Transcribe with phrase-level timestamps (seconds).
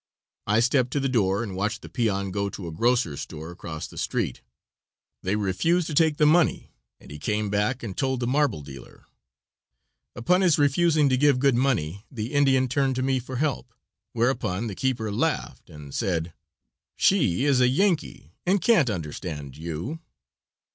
[0.47, 3.85] I stepped to the door and watched the peon go to a grocer's store across
[3.85, 4.41] the street.
[5.21, 9.05] They refused to take the money and he came back and told the marble dealer.
[10.15, 13.75] Upon his refusing to give good money the Indian turned to me for help,
[14.13, 16.33] whereupon the keeper laughed and said:
[16.95, 19.99] "She is a Yankee and can't understand you."